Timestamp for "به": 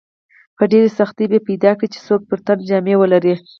1.31-1.39